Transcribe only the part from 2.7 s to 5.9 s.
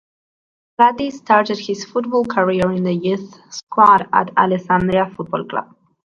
in the youth squad at Alessandria football club.